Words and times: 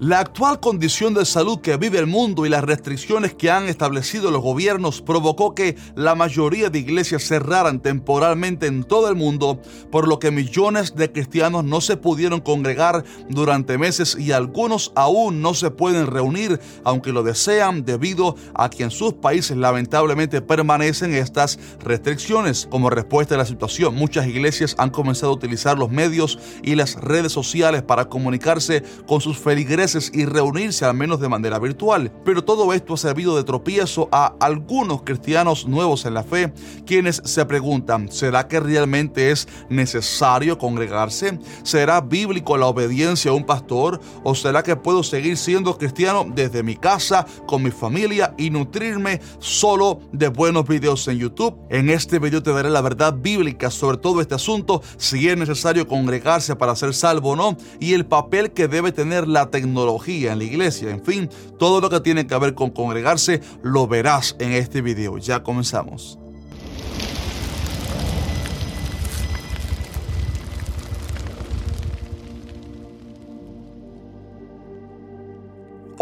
La 0.00 0.20
actual 0.20 0.60
condición 0.60 1.12
de 1.12 1.24
salud 1.24 1.58
que 1.60 1.76
vive 1.76 1.98
el 1.98 2.06
mundo 2.06 2.46
y 2.46 2.48
las 2.48 2.62
restricciones 2.62 3.34
que 3.34 3.50
han 3.50 3.64
establecido 3.64 4.30
los 4.30 4.42
gobiernos 4.42 5.02
provocó 5.02 5.56
que 5.56 5.74
la 5.96 6.14
mayoría 6.14 6.70
de 6.70 6.78
iglesias 6.78 7.24
cerraran 7.24 7.80
temporalmente 7.80 8.68
en 8.68 8.84
todo 8.84 9.08
el 9.08 9.16
mundo, 9.16 9.60
por 9.90 10.06
lo 10.06 10.20
que 10.20 10.30
millones 10.30 10.94
de 10.94 11.10
cristianos 11.10 11.64
no 11.64 11.80
se 11.80 11.96
pudieron 11.96 12.40
congregar 12.40 13.02
durante 13.28 13.76
meses 13.76 14.16
y 14.16 14.30
algunos 14.30 14.92
aún 14.94 15.42
no 15.42 15.52
se 15.52 15.72
pueden 15.72 16.06
reunir, 16.06 16.60
aunque 16.84 17.10
lo 17.10 17.24
desean, 17.24 17.84
debido 17.84 18.36
a 18.54 18.70
que 18.70 18.84
en 18.84 18.92
sus 18.92 19.14
países 19.14 19.56
lamentablemente 19.56 20.40
permanecen 20.40 21.12
estas 21.12 21.58
restricciones. 21.80 22.68
Como 22.70 22.88
respuesta 22.88 23.34
a 23.34 23.38
la 23.38 23.46
situación, 23.46 23.96
muchas 23.96 24.28
iglesias 24.28 24.76
han 24.78 24.90
comenzado 24.90 25.32
a 25.32 25.34
utilizar 25.34 25.76
los 25.76 25.90
medios 25.90 26.38
y 26.62 26.76
las 26.76 26.94
redes 26.94 27.32
sociales 27.32 27.82
para 27.82 28.04
comunicarse 28.04 28.84
con 29.04 29.20
sus 29.20 29.38
feligreses 29.38 29.87
y 30.12 30.24
reunirse 30.24 30.84
al 30.84 30.94
menos 30.94 31.20
de 31.20 31.28
manera 31.28 31.58
virtual. 31.58 32.12
Pero 32.24 32.44
todo 32.44 32.72
esto 32.72 32.94
ha 32.94 32.96
servido 32.96 33.36
de 33.36 33.44
tropiezo 33.44 34.08
a 34.12 34.34
algunos 34.40 35.02
cristianos 35.02 35.66
nuevos 35.66 36.04
en 36.04 36.14
la 36.14 36.22
fe, 36.22 36.52
quienes 36.86 37.22
se 37.24 37.44
preguntan, 37.46 38.10
¿será 38.10 38.48
que 38.48 38.60
realmente 38.60 39.30
es 39.30 39.48
necesario 39.68 40.58
congregarse? 40.58 41.38
¿Será 41.62 42.00
bíblico 42.00 42.56
la 42.56 42.66
obediencia 42.66 43.30
a 43.30 43.34
un 43.34 43.44
pastor? 43.44 44.00
¿O 44.24 44.34
será 44.34 44.62
que 44.62 44.76
puedo 44.76 45.02
seguir 45.02 45.36
siendo 45.36 45.78
cristiano 45.78 46.26
desde 46.34 46.62
mi 46.62 46.76
casa, 46.76 47.26
con 47.46 47.62
mi 47.62 47.70
familia 47.70 48.27
y 48.38 48.50
nutrirme 48.50 49.20
solo 49.38 50.00
de 50.12 50.28
buenos 50.28 50.66
videos 50.66 51.06
en 51.08 51.18
YouTube? 51.18 51.56
En 51.68 51.90
este 51.90 52.18
video 52.18 52.42
te 52.42 52.52
daré 52.52 52.70
la 52.70 52.80
verdad 52.80 53.14
bíblica 53.14 53.70
sobre 53.70 53.98
todo 53.98 54.20
este 54.20 54.34
asunto, 54.34 54.82
si 54.96 55.28
es 55.28 55.36
necesario 55.36 55.86
congregarse 55.86 56.56
para 56.56 56.76
ser 56.76 56.94
salvo 56.94 57.30
o 57.30 57.36
no, 57.36 57.56
y 57.80 57.92
el 57.94 58.06
papel 58.06 58.52
que 58.52 58.68
debe 58.68 58.92
tener 58.92 59.28
la 59.28 59.50
tecnología 59.50 60.32
en 60.32 60.38
la 60.38 60.44
iglesia, 60.44 60.90
en 60.90 61.04
fin, 61.04 61.28
todo 61.58 61.80
lo 61.80 61.90
que 61.90 62.00
tiene 62.00 62.26
que 62.26 62.38
ver 62.38 62.54
con 62.54 62.70
congregarse 62.70 63.40
lo 63.62 63.86
verás 63.86 64.36
en 64.38 64.52
este 64.52 64.80
video. 64.80 65.18
Ya 65.18 65.42
comenzamos. 65.42 66.18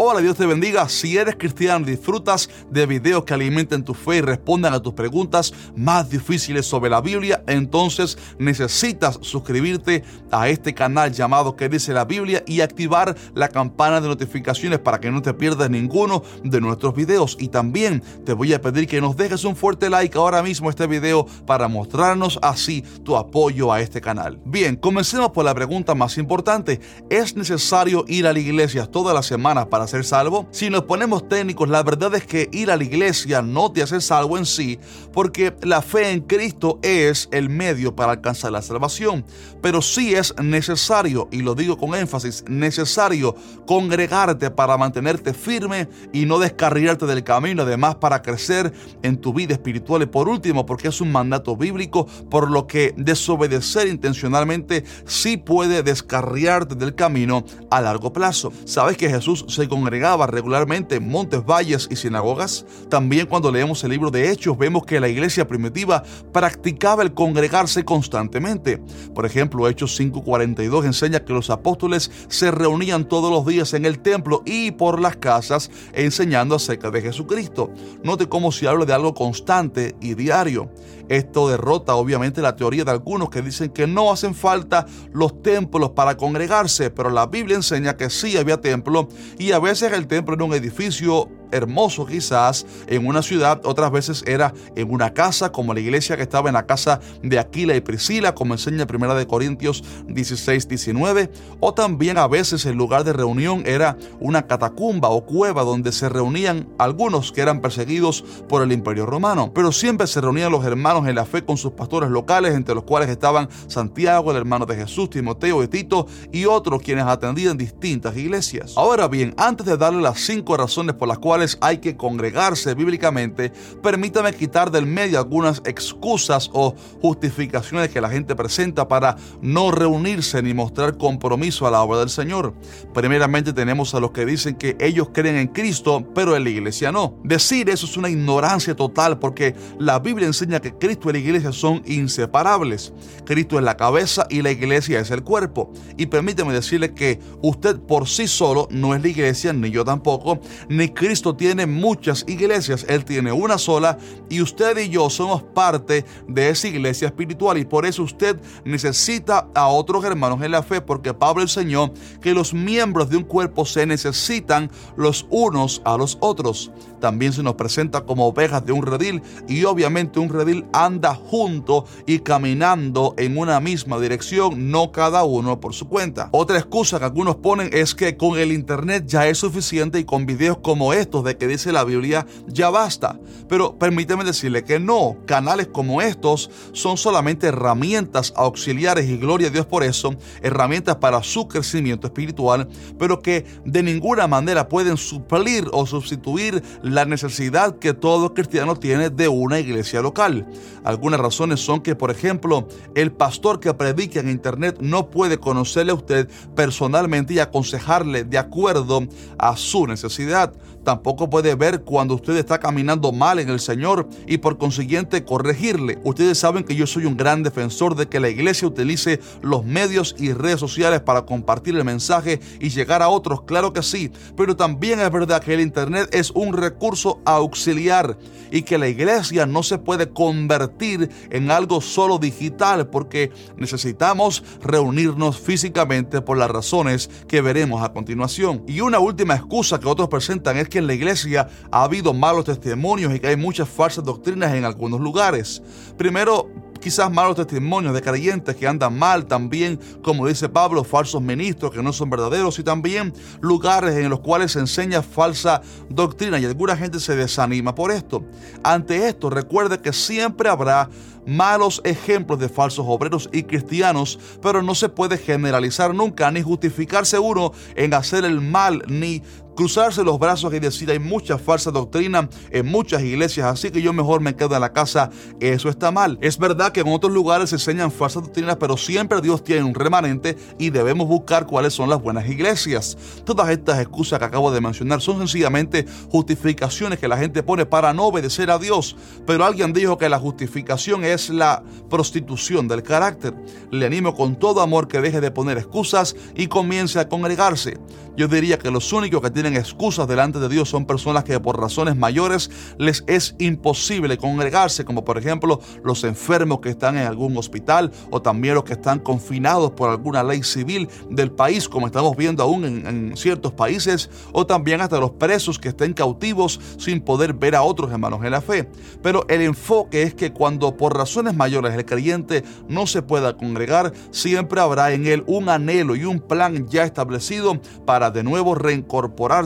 Hola, 0.09 0.21
Dios 0.21 0.37
te 0.37 0.45
bendiga. 0.45 0.87
Si 0.87 1.17
eres 1.17 1.35
cristiano 1.35 1.85
disfrutas 1.85 2.49
de 2.71 2.85
videos 2.85 3.25
que 3.25 3.33
alimenten 3.33 3.83
tu 3.83 3.93
fe 3.93 4.19
y 4.19 4.21
respondan 4.21 4.73
a 4.73 4.79
tus 4.79 4.93
preguntas 4.93 5.53
más 5.75 6.09
difíciles 6.09 6.65
sobre 6.65 6.89
la 6.89 7.01
Biblia, 7.01 7.43
entonces 7.45 8.17
necesitas 8.39 9.19
suscribirte 9.21 10.05
a 10.31 10.47
este 10.47 10.73
canal 10.73 11.11
llamado 11.11 11.57
que 11.57 11.67
dice 11.67 11.91
la 11.91 12.05
Biblia 12.05 12.41
y 12.47 12.61
activar 12.61 13.17
la 13.35 13.49
campana 13.49 13.99
de 13.99 14.07
notificaciones 14.07 14.79
para 14.79 15.01
que 15.01 15.11
no 15.11 15.21
te 15.21 15.33
pierdas 15.33 15.69
ninguno 15.69 16.23
de 16.41 16.61
nuestros 16.61 16.95
videos. 16.95 17.35
Y 17.37 17.49
también 17.49 18.01
te 18.25 18.31
voy 18.31 18.53
a 18.53 18.61
pedir 18.61 18.87
que 18.87 19.01
nos 19.01 19.17
dejes 19.17 19.43
un 19.43 19.57
fuerte 19.57 19.89
like 19.89 20.17
ahora 20.17 20.41
mismo 20.41 20.69
a 20.69 20.69
este 20.69 20.87
video 20.87 21.27
para 21.45 21.67
mostrarnos 21.67 22.39
así 22.41 22.81
tu 23.03 23.17
apoyo 23.17 23.73
a 23.73 23.81
este 23.81 23.99
canal. 23.99 24.39
Bien, 24.45 24.77
comencemos 24.77 25.31
por 25.31 25.43
la 25.43 25.53
pregunta 25.53 25.95
más 25.95 26.17
importante. 26.17 26.79
¿Es 27.09 27.35
necesario 27.35 28.05
ir 28.07 28.25
a 28.25 28.31
la 28.31 28.39
iglesia 28.39 28.85
todas 28.85 29.13
las 29.13 29.25
semanas 29.25 29.65
para 29.65 29.85
ser 29.85 29.96
salvo? 30.03 30.47
Si 30.51 30.69
nos 30.69 30.83
ponemos 30.83 31.27
técnicos, 31.27 31.69
la 31.69 31.83
verdad 31.83 32.13
es 32.15 32.25
que 32.25 32.49
ir 32.51 32.71
a 32.71 32.77
la 32.77 32.83
iglesia 32.83 33.41
no 33.41 33.71
te 33.71 33.81
hace 33.81 34.01
salvo 34.01 34.37
en 34.37 34.45
sí, 34.45 34.79
porque 35.13 35.55
la 35.61 35.81
fe 35.81 36.11
en 36.11 36.21
Cristo 36.21 36.79
es 36.81 37.29
el 37.31 37.49
medio 37.49 37.95
para 37.95 38.13
alcanzar 38.13 38.51
la 38.51 38.61
salvación. 38.61 39.25
Pero 39.61 39.81
sí 39.81 40.13
es 40.13 40.33
necesario, 40.41 41.27
y 41.31 41.41
lo 41.41 41.55
digo 41.55 41.77
con 41.77 41.95
énfasis, 41.95 42.43
necesario 42.47 43.35
congregarte 43.65 44.51
para 44.51 44.77
mantenerte 44.77 45.33
firme 45.33 45.89
y 46.13 46.25
no 46.25 46.39
descarriarte 46.39 47.05
del 47.05 47.23
camino, 47.23 47.63
además 47.63 47.95
para 47.95 48.21
crecer 48.21 48.71
en 49.03 49.17
tu 49.17 49.33
vida 49.33 49.53
espiritual. 49.53 50.03
Y 50.03 50.05
por 50.07 50.29
último, 50.29 50.65
porque 50.65 50.89
es 50.89 51.01
un 51.01 51.11
mandato 51.11 51.55
bíblico, 51.55 52.05
por 52.29 52.49
lo 52.49 52.67
que 52.67 52.93
desobedecer 52.97 53.87
intencionalmente 53.87 54.83
sí 55.05 55.37
puede 55.37 55.83
descarriarte 55.83 56.75
del 56.75 56.95
camino 56.95 57.43
a 57.69 57.81
largo 57.81 58.13
plazo. 58.13 58.51
Sabes 58.65 58.97
que 58.97 59.09
Jesús 59.09 59.45
se 59.47 59.67
congregaba 59.77 60.25
regularmente 60.25 60.95
en 60.95 61.07
montes, 61.07 61.45
valles 61.45 61.87
y 61.91 61.95
sinagogas. 61.95 62.65
También 62.89 63.27
cuando 63.27 63.51
leemos 63.51 63.83
el 63.83 63.91
libro 63.91 64.09
de 64.09 64.31
Hechos 64.31 64.57
vemos 64.57 64.85
que 64.85 64.99
la 64.99 65.07
iglesia 65.07 65.47
primitiva 65.47 66.03
practicaba 66.33 67.03
el 67.03 67.13
congregarse 67.13 67.85
constantemente. 67.85 68.81
Por 69.13 69.27
ejemplo, 69.27 69.67
Hechos 69.67 69.95
5:42 69.99 70.85
enseña 70.85 71.19
que 71.19 71.31
los 71.31 71.51
apóstoles 71.51 72.09
se 72.27 72.49
reunían 72.49 73.07
todos 73.07 73.29
los 73.29 73.45
días 73.45 73.73
en 73.75 73.85
el 73.85 73.99
templo 73.99 74.41
y 74.45 74.71
por 74.71 74.99
las 74.99 75.17
casas 75.17 75.69
enseñando 75.93 76.55
acerca 76.55 76.89
de 76.89 77.03
Jesucristo. 77.03 77.71
Note 78.03 78.27
cómo 78.27 78.51
se 78.51 78.67
habla 78.67 78.85
de 78.85 78.93
algo 78.93 79.13
constante 79.13 79.95
y 80.01 80.15
diario. 80.15 80.71
Esto 81.09 81.47
derrota 81.47 81.95
obviamente 81.95 82.41
la 82.41 82.55
teoría 82.55 82.83
de 82.83 82.91
algunos 82.91 83.29
que 83.29 83.41
dicen 83.41 83.69
que 83.69 83.87
no 83.87 84.11
hacen 84.11 84.35
falta 84.35 84.85
los 85.13 85.41
templos 85.41 85.91
para 85.91 86.17
congregarse, 86.17 86.89
pero 86.89 87.09
la 87.09 87.27
Biblia 87.27 87.55
enseña 87.55 87.95
que 87.95 88.09
sí 88.09 88.37
había 88.37 88.59
templo 88.59 89.07
y 89.37 89.51
a 89.53 89.59
veces 89.67 89.91
el 89.91 90.07
templo 90.07 90.35
era 90.35 90.45
un 90.45 90.53
edificio 90.53 91.29
hermoso 91.51 92.05
quizás 92.05 92.65
en 92.87 93.07
una 93.07 93.21
ciudad, 93.21 93.61
otras 93.63 93.91
veces 93.91 94.23
era 94.25 94.53
en 94.75 94.91
una 94.91 95.13
casa, 95.13 95.51
como 95.51 95.73
la 95.73 95.79
iglesia 95.79 96.17
que 96.17 96.23
estaba 96.23 96.49
en 96.49 96.53
la 96.53 96.65
casa 96.65 96.99
de 97.21 97.39
Aquila 97.39 97.75
y 97.75 97.81
Priscila, 97.81 98.33
como 98.33 98.53
enseña 98.53 98.85
Primera 98.85 99.15
de 99.15 99.27
Corintios 99.27 99.83
16, 100.07 100.67
19, 100.67 101.31
o 101.59 101.73
también 101.73 102.17
a 102.17 102.27
veces 102.27 102.65
el 102.65 102.75
lugar 102.75 103.03
de 103.03 103.13
reunión 103.13 103.63
era 103.65 103.97
una 104.19 104.47
catacumba 104.47 105.09
o 105.09 105.25
cueva 105.25 105.63
donde 105.63 105.91
se 105.91 106.09
reunían 106.09 106.67
algunos 106.77 107.31
que 107.31 107.41
eran 107.41 107.61
perseguidos 107.61 108.23
por 108.47 108.61
el 108.61 108.71
imperio 108.71 109.05
romano, 109.05 109.51
pero 109.53 109.71
siempre 109.71 110.07
se 110.07 110.21
reunían 110.21 110.51
los 110.51 110.65
hermanos 110.65 111.07
en 111.07 111.15
la 111.15 111.25
fe 111.25 111.43
con 111.43 111.57
sus 111.57 111.71
pastores 111.73 112.09
locales, 112.09 112.55
entre 112.55 112.75
los 112.75 112.83
cuales 112.83 113.09
estaban 113.09 113.49
Santiago, 113.67 114.31
el 114.31 114.37
hermano 114.37 114.65
de 114.65 114.75
Jesús, 114.75 115.09
Timoteo 115.09 115.63
y 115.63 115.67
Tito, 115.67 116.07
y 116.31 116.45
otros 116.45 116.81
quienes 116.81 117.05
atendían 117.05 117.57
distintas 117.57 118.15
iglesias. 118.17 118.73
Ahora 118.75 119.07
bien, 119.07 119.33
antes 119.37 119.65
de 119.65 119.77
darle 119.77 120.01
las 120.01 120.19
cinco 120.19 120.57
razones 120.57 120.95
por 120.95 121.07
las 121.07 121.19
cuales 121.19 121.36
hay 121.61 121.77
que 121.77 121.95
congregarse 121.95 122.73
bíblicamente, 122.73 123.51
permítame 123.81 124.33
quitar 124.33 124.71
del 124.71 124.85
medio 124.85 125.19
algunas 125.19 125.61
excusas 125.65 126.49
o 126.53 126.75
justificaciones 127.01 127.89
que 127.89 128.01
la 128.01 128.09
gente 128.09 128.35
presenta 128.35 128.87
para 128.87 129.15
no 129.41 129.71
reunirse 129.71 130.41
ni 130.41 130.53
mostrar 130.53 130.97
compromiso 130.97 131.67
a 131.67 131.71
la 131.71 131.81
obra 131.81 131.99
del 131.99 132.09
Señor. 132.09 132.53
Primeramente 132.93 133.53
tenemos 133.53 133.93
a 133.93 133.99
los 133.99 134.11
que 134.11 134.25
dicen 134.25 134.55
que 134.55 134.75
ellos 134.79 135.09
creen 135.13 135.37
en 135.37 135.47
Cristo, 135.47 136.07
pero 136.15 136.35
en 136.35 136.43
la 136.43 136.49
iglesia 136.49 136.91
no. 136.91 137.19
Decir 137.23 137.69
eso 137.69 137.85
es 137.85 137.97
una 137.97 138.09
ignorancia 138.09 138.75
total 138.75 139.19
porque 139.19 139.55
la 139.79 139.99
Biblia 139.99 140.27
enseña 140.27 140.59
que 140.59 140.73
Cristo 140.73 141.09
y 141.09 141.13
la 141.13 141.19
iglesia 141.19 141.51
son 141.51 141.83
inseparables. 141.85 142.93
Cristo 143.25 143.57
es 143.57 143.63
la 143.63 143.77
cabeza 143.77 144.25
y 144.29 144.41
la 144.41 144.51
iglesia 144.51 144.99
es 144.99 145.11
el 145.11 145.23
cuerpo. 145.23 145.71
Y 145.97 146.07
permíteme 146.07 146.53
decirle 146.53 146.93
que 146.93 147.19
usted 147.41 147.79
por 147.79 148.07
sí 148.07 148.27
solo 148.27 148.67
no 148.71 148.95
es 148.95 149.01
la 149.01 149.07
iglesia, 149.07 149.53
ni 149.53 149.69
yo 149.69 149.83
tampoco, 149.83 150.39
ni 150.69 150.89
Cristo 150.89 151.26
tiene 151.35 151.65
muchas 151.65 152.23
iglesias, 152.27 152.85
Él 152.87 153.05
tiene 153.05 153.31
una 153.31 153.57
sola 153.57 153.97
y 154.29 154.41
usted 154.41 154.77
y 154.77 154.89
yo 154.89 155.09
somos 155.09 155.43
parte 155.43 156.05
de 156.27 156.49
esa 156.49 156.67
iglesia 156.67 157.07
espiritual 157.07 157.57
y 157.57 157.65
por 157.65 157.85
eso 157.85 158.03
usted 158.03 158.39
necesita 158.65 159.47
a 159.53 159.67
otros 159.67 160.03
hermanos 160.05 160.41
en 160.41 160.51
la 160.51 160.63
fe 160.63 160.81
porque 160.81 161.13
Pablo 161.13 161.41
enseñó 161.41 161.91
que 162.21 162.33
los 162.33 162.53
miembros 162.53 163.09
de 163.09 163.17
un 163.17 163.23
cuerpo 163.23 163.65
se 163.65 163.85
necesitan 163.85 164.69
los 164.95 165.25
unos 165.29 165.81
a 165.85 165.97
los 165.97 166.17
otros. 166.21 166.71
También 166.99 167.33
se 167.33 167.43
nos 167.43 167.55
presenta 167.55 168.01
como 168.01 168.27
ovejas 168.27 168.65
de 168.65 168.71
un 168.71 168.83
redil 168.83 169.21
y 169.47 169.63
obviamente 169.65 170.19
un 170.19 170.29
redil 170.29 170.65
anda 170.73 171.13
junto 171.13 171.85
y 172.05 172.19
caminando 172.19 173.13
en 173.17 173.37
una 173.37 173.59
misma 173.59 173.99
dirección, 173.99 174.71
no 174.71 174.91
cada 174.91 175.23
uno 175.23 175.59
por 175.59 175.73
su 175.73 175.87
cuenta. 175.87 176.29
Otra 176.31 176.57
excusa 176.57 176.99
que 176.99 177.05
algunos 177.05 177.35
ponen 177.35 177.69
es 177.71 177.93
que 177.93 178.17
con 178.17 178.39
el 178.39 178.51
internet 178.51 179.05
ya 179.07 179.27
es 179.27 179.37
suficiente 179.37 179.99
y 179.99 180.05
con 180.05 180.25
videos 180.25 180.57
como 180.57 180.93
estos 180.93 181.16
de 181.23 181.37
que 181.37 181.47
dice 181.47 181.71
la 181.71 181.83
Biblia, 181.83 182.25
ya 182.47 182.69
basta. 182.69 183.19
Pero 183.47 183.77
permíteme 183.77 184.23
decirle 184.23 184.63
que 184.63 184.79
no, 184.79 185.17
canales 185.25 185.67
como 185.67 186.01
estos 186.01 186.49
son 186.73 186.97
solamente 186.97 187.47
herramientas 187.47 188.33
auxiliares 188.35 189.09
y 189.09 189.17
gloria 189.17 189.47
a 189.47 189.51
Dios 189.51 189.65
por 189.65 189.83
eso, 189.83 190.15
herramientas 190.41 190.97
para 190.97 191.23
su 191.23 191.47
crecimiento 191.47 192.07
espiritual, 192.07 192.67
pero 192.97 193.21
que 193.21 193.45
de 193.65 193.83
ninguna 193.83 194.27
manera 194.27 194.67
pueden 194.67 194.97
suplir 194.97 195.67
o 195.71 195.85
sustituir 195.85 196.61
la 196.81 197.05
necesidad 197.05 197.77
que 197.79 197.93
todo 197.93 198.33
cristiano 198.33 198.75
tiene 198.75 199.09
de 199.09 199.27
una 199.27 199.59
iglesia 199.59 200.01
local. 200.01 200.47
Algunas 200.83 201.19
razones 201.19 201.59
son 201.59 201.81
que, 201.81 201.95
por 201.95 202.11
ejemplo, 202.11 202.67
el 202.95 203.11
pastor 203.11 203.59
que 203.59 203.73
predica 203.73 204.19
en 204.19 204.29
internet 204.29 204.77
no 204.79 205.09
puede 205.09 205.37
conocerle 205.37 205.91
a 205.91 205.95
usted 205.95 206.29
personalmente 206.55 207.33
y 207.33 207.39
aconsejarle 207.39 208.23
de 208.23 208.37
acuerdo 208.37 209.05
a 209.37 209.57
su 209.57 209.87
necesidad. 209.87 210.53
Tampoco 210.87 211.29
puede 211.29 211.53
ver 211.55 211.81
cuando 211.81 212.15
usted 212.15 212.37
está 212.37 212.61
caminando 212.61 213.11
mal 213.11 213.39
en 213.39 213.49
el 213.49 213.59
Señor 213.59 214.07
y 214.25 214.37
por 214.37 214.57
consiguiente 214.57 215.25
corregirle. 215.25 215.99
Ustedes 216.05 216.37
saben 216.37 216.63
que 216.63 216.75
yo 216.75 216.87
soy 216.87 217.03
un 217.03 217.17
gran 217.17 217.43
defensor 217.43 217.93
de 217.93 218.07
que 218.07 218.21
la 218.21 218.29
iglesia 218.29 218.69
utilice 218.69 219.19
los 219.41 219.65
medios 219.65 220.15
y 220.17 220.31
redes 220.31 220.61
sociales 220.61 221.01
para 221.01 221.23
compartir 221.23 221.75
el 221.75 221.83
mensaje 221.83 222.39
y 222.61 222.69
llegar 222.69 223.01
a 223.01 223.09
otros, 223.09 223.41
claro 223.41 223.73
que 223.73 223.83
sí, 223.83 224.13
pero 224.37 224.55
también 224.55 225.01
es 225.01 225.11
verdad 225.11 225.43
que 225.43 225.55
el 225.55 225.59
Internet 225.59 226.07
es 226.13 226.31
un 226.31 226.53
recurso 226.53 227.19
auxiliar 227.25 228.17
y 228.49 228.61
que 228.61 228.77
la 228.77 228.87
iglesia 228.87 229.45
no 229.45 229.63
se 229.63 229.79
puede 229.79 230.07
convertir 230.07 231.09
en 231.31 231.51
algo 231.51 231.81
solo 231.81 232.17
digital 232.17 232.87
porque 232.87 233.29
necesitamos 233.57 234.41
reunirnos 234.61 235.37
físicamente 235.37 236.21
por 236.21 236.37
las 236.37 236.49
razones 236.49 237.09
que 237.27 237.41
veremos 237.41 237.83
a 237.83 237.91
continuación. 237.91 238.63
Y 238.67 238.79
una 238.79 238.99
última 238.99 239.35
excusa 239.35 239.81
que 239.81 239.89
otros 239.89 240.07
presentan 240.07 240.55
es 240.55 240.69
que 240.69 240.76
en 240.77 240.87
la 240.87 240.93
iglesia 240.93 241.47
ha 241.71 241.83
habido 241.83 242.13
malos 242.13 242.45
testimonios 242.45 243.13
y 243.13 243.19
que 243.19 243.27
hay 243.27 243.35
muchas 243.35 243.67
falsas 243.67 244.03
doctrinas 244.03 244.53
en 244.53 244.65
algunos 244.65 244.99
lugares. 244.99 245.61
Primero, 245.97 246.49
quizás 246.77 247.11
malos 247.11 247.35
testimonios 247.35 247.93
de 247.93 248.01
creyentes 248.01 248.55
que 248.55 248.67
andan 248.67 248.97
mal, 248.97 249.25
también, 249.25 249.79
como 250.01 250.27
dice 250.27 250.49
Pablo, 250.49 250.83
falsos 250.83 251.21
ministros 251.21 251.71
que 251.71 251.83
no 251.83 251.91
son 251.91 252.09
verdaderos 252.09 252.59
y 252.59 252.63
también 252.63 253.13
lugares 253.41 253.95
en 253.95 254.09
los 254.09 254.21
cuales 254.21 254.53
se 254.53 254.59
enseña 254.59 255.01
falsa 255.01 255.61
doctrina 255.89 256.39
y 256.39 256.45
alguna 256.45 256.77
gente 256.77 256.99
se 256.99 257.15
desanima 257.15 257.75
por 257.75 257.91
esto. 257.91 258.23
Ante 258.63 259.07
esto, 259.07 259.29
recuerde 259.29 259.79
que 259.79 259.93
siempre 259.93 260.49
habrá 260.49 260.89
malos 261.25 261.81
ejemplos 261.83 262.39
de 262.39 262.47
falsos 262.47 262.85
obreros 262.87 263.29
y 263.33 263.43
cristianos, 263.43 264.17
pero 264.41 264.61
no 264.61 264.73
se 264.73 264.87
puede 264.87 265.17
generalizar 265.17 265.93
nunca 265.93 266.31
ni 266.31 266.41
justificarse 266.41 267.19
uno 267.19 267.51
en 267.75 267.93
hacer 267.93 268.23
el 268.23 268.39
mal 268.39 268.83
ni 268.87 269.21
cruzarse 269.57 270.03
los 270.03 270.19
brazos 270.19 270.53
y 270.53 270.59
decir 270.59 270.89
hay 270.91 270.99
mucha 270.99 271.37
falsa 271.37 271.71
doctrina 271.71 272.29
en 272.51 272.67
muchas 272.67 273.01
iglesias, 273.01 273.47
así 273.47 273.71
que 273.71 273.81
yo 273.81 273.91
mejor 273.91 274.21
me 274.21 274.35
quedo 274.35 274.53
en 274.55 274.61
la 274.61 274.71
casa, 274.71 275.09
eso 275.39 275.67
está 275.67 275.91
mal. 275.91 276.17
Es 276.21 276.37
verdad 276.37 276.71
que 276.71 276.81
en 276.81 276.87
otros 276.87 277.11
lugares 277.11 277.49
se 277.49 277.55
enseñan 277.55 277.91
falsas 277.91 278.23
doctrinas, 278.23 278.57
pero 278.57 278.77
siempre 278.77 279.19
Dios 279.19 279.43
tiene 279.43 279.63
un 279.63 279.73
remanente 279.73 280.37
y 280.59 280.69
debemos 280.69 281.07
buscar 281.07 281.47
cuáles 281.47 281.73
son 281.73 281.89
las 281.89 282.01
buenas 282.01 282.29
iglesias. 282.29 282.97
Todas 283.25 283.49
estas 283.49 283.79
excusas 283.79 284.19
que 284.19 284.25
acabo 284.25 284.51
de 284.51 284.61
mencionar 284.61 285.01
son 285.01 285.17
sencillamente 285.17 285.85
justificaciones 286.11 286.99
que 286.99 287.07
la 287.07 287.17
gente 287.17 287.41
pone 287.41 287.65
para 287.65 287.93
no 287.93 288.05
obedecer 288.05 288.51
a 288.51 288.59
Dios, 288.59 288.95
pero 289.25 289.43
alguien 289.43 289.73
dijo 289.73 289.97
que 289.97 290.07
la 290.07 290.19
justificación 290.19 291.03
es 291.03 291.31
la 291.31 291.63
prostitución 291.89 292.67
del 292.67 292.83
carácter. 292.83 293.33
Le 293.71 293.87
animo 293.87 294.13
con 294.13 294.37
todo 294.37 294.61
amor 294.61 294.87
que 294.87 295.01
deje 295.01 295.19
de 295.19 295.31
poner 295.31 295.57
excusas 295.57 296.15
y 296.35 296.45
comience 296.45 296.99
a 296.99 297.09
congregarse. 297.09 297.79
Yo 298.15 298.27
diría 298.27 298.57
que 298.57 298.71
los 298.71 298.91
únicos 298.93 299.21
que 299.21 299.29
tienen 299.29 299.46
excusas 299.55 300.07
delante 300.07 300.39
de 300.39 300.49
Dios 300.49 300.69
son 300.69 300.85
personas 300.85 301.23
que 301.23 301.39
por 301.39 301.59
razones 301.59 301.95
mayores 301.95 302.49
les 302.77 303.03
es 303.07 303.35
imposible 303.39 304.17
congregarse, 304.17 304.85
como 304.85 305.05
por 305.05 305.17
ejemplo 305.17 305.59
los 305.83 306.03
enfermos 306.03 306.59
que 306.59 306.69
están 306.69 306.97
en 306.97 307.07
algún 307.07 307.37
hospital 307.37 307.91
o 308.09 308.21
también 308.21 308.55
los 308.55 308.63
que 308.63 308.73
están 308.73 308.99
confinados 308.99 309.71
por 309.71 309.89
alguna 309.89 310.23
ley 310.23 310.43
civil 310.43 310.89
del 311.09 311.31
país, 311.31 311.69
como 311.69 311.87
estamos 311.87 312.15
viendo 312.17 312.43
aún 312.43 312.65
en, 312.65 312.87
en 312.87 313.17
ciertos 313.17 313.53
países, 313.53 314.09
o 314.31 314.45
también 314.45 314.81
hasta 314.81 314.99
los 314.99 315.11
presos 315.11 315.59
que 315.59 315.69
estén 315.69 315.93
cautivos 315.93 316.59
sin 316.77 317.01
poder 317.01 317.33
ver 317.33 317.55
a 317.55 317.63
otros 317.63 317.91
hermanos 317.91 318.23
en 318.23 318.31
la 318.31 318.41
fe. 318.41 318.69
Pero 319.01 319.25
el 319.29 319.41
enfoque 319.41 320.03
es 320.03 320.13
que 320.13 320.33
cuando 320.33 320.75
por 320.75 320.95
razones 320.95 321.35
mayores 321.35 321.73
el 321.73 321.85
creyente 321.85 322.43
no 322.67 322.87
se 322.87 323.01
pueda 323.01 323.37
congregar, 323.37 323.93
siempre 324.11 324.61
habrá 324.61 324.91
en 324.91 325.05
él 325.05 325.23
un 325.27 325.49
anhelo 325.49 325.95
y 325.95 326.05
un 326.05 326.19
plan 326.19 326.67
ya 326.67 326.83
establecido 326.83 327.59
para 327.85 328.11
de 328.11 328.23
nuevo 328.23 328.55
reincorporar 328.55 329.36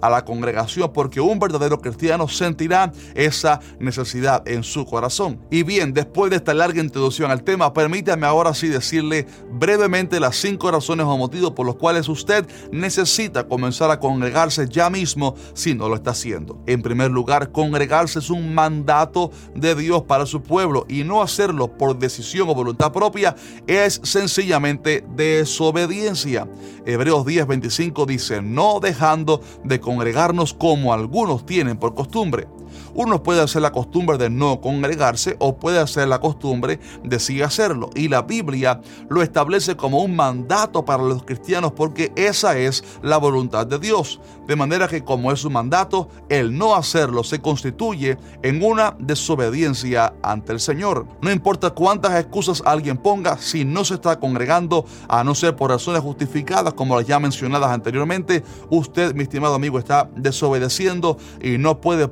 a 0.00 0.10
la 0.10 0.24
congregación 0.24 0.92
porque 0.92 1.20
un 1.20 1.38
verdadero 1.38 1.80
cristiano 1.80 2.28
sentirá 2.28 2.92
esa 3.14 3.60
necesidad 3.78 4.46
en 4.48 4.64
su 4.64 4.84
corazón. 4.84 5.40
Y 5.50 5.62
bien, 5.62 5.92
después 5.92 6.30
de 6.30 6.36
esta 6.36 6.54
larga 6.54 6.80
introducción 6.80 7.30
al 7.30 7.42
tema, 7.42 7.72
permítame 7.72 8.26
ahora 8.26 8.54
sí 8.54 8.68
decirle 8.68 9.26
brevemente 9.52 10.18
las 10.18 10.36
cinco 10.36 10.70
razones 10.70 11.06
o 11.06 11.16
motivos 11.16 11.52
por 11.52 11.66
los 11.66 11.76
cuales 11.76 12.08
usted 12.08 12.46
necesita 12.72 13.46
comenzar 13.46 13.90
a 13.90 14.00
congregarse 14.00 14.68
ya 14.68 14.90
mismo 14.90 15.34
si 15.54 15.74
no 15.74 15.88
lo 15.88 15.94
está 15.94 16.10
haciendo. 16.10 16.60
En 16.66 16.82
primer 16.82 17.10
lugar, 17.10 17.52
congregarse 17.52 18.18
es 18.18 18.30
un 18.30 18.54
mandato 18.54 19.30
de 19.54 19.74
Dios 19.74 20.02
para 20.02 20.26
su 20.26 20.42
pueblo 20.42 20.86
y 20.88 21.04
no 21.04 21.22
hacerlo 21.22 21.68
por 21.68 21.98
decisión 21.98 22.48
o 22.48 22.54
voluntad 22.54 22.92
propia 22.92 23.36
es 23.66 24.00
sencillamente 24.02 25.04
desobediencia. 25.14 26.48
Hebreos 26.84 27.24
10:25 27.24 28.06
dice, 28.06 28.42
no 28.42 28.80
dejando 28.80 29.35
de 29.64 29.80
congregarnos 29.80 30.54
como 30.54 30.92
algunos 30.92 31.46
tienen 31.46 31.76
por 31.76 31.94
costumbre 31.94 32.46
uno 32.94 33.22
puede 33.22 33.40
hacer 33.40 33.62
la 33.62 33.72
costumbre 33.72 34.18
de 34.18 34.30
no 34.30 34.60
congregarse 34.60 35.36
o 35.38 35.56
puede 35.56 35.78
hacer 35.78 36.08
la 36.08 36.20
costumbre 36.20 36.80
de 37.02 37.18
sí 37.18 37.42
hacerlo. 37.42 37.90
Y 37.94 38.08
la 38.08 38.22
Biblia 38.22 38.80
lo 39.08 39.22
establece 39.22 39.76
como 39.76 40.02
un 40.02 40.16
mandato 40.16 40.84
para 40.84 41.02
los 41.02 41.24
cristianos 41.24 41.72
porque 41.72 42.12
esa 42.16 42.56
es 42.58 42.84
la 43.02 43.18
voluntad 43.18 43.66
de 43.66 43.78
Dios. 43.78 44.20
De 44.46 44.56
manera 44.56 44.88
que 44.88 45.02
como 45.02 45.32
es 45.32 45.40
su 45.40 45.50
mandato, 45.50 46.08
el 46.28 46.56
no 46.56 46.74
hacerlo 46.74 47.24
se 47.24 47.40
constituye 47.40 48.16
en 48.42 48.62
una 48.62 48.96
desobediencia 48.98 50.14
ante 50.22 50.52
el 50.52 50.60
Señor. 50.60 51.06
No 51.20 51.30
importa 51.30 51.70
cuántas 51.70 52.18
excusas 52.18 52.62
alguien 52.64 52.96
ponga, 52.96 53.38
si 53.38 53.64
no 53.64 53.84
se 53.84 53.94
está 53.94 54.18
congregando, 54.20 54.84
a 55.08 55.24
no 55.24 55.34
ser 55.34 55.56
por 55.56 55.70
razones 55.70 56.02
justificadas 56.02 56.74
como 56.74 56.96
las 56.96 57.06
ya 57.06 57.18
mencionadas 57.18 57.70
anteriormente, 57.70 58.44
usted, 58.70 59.14
mi 59.14 59.22
estimado 59.22 59.54
amigo, 59.54 59.78
está 59.78 60.08
desobedeciendo 60.16 61.16
y 61.42 61.58
no 61.58 61.80
puede 61.80 62.08